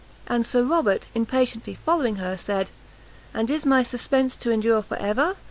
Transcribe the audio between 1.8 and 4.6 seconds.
following her, said "And is my suspense to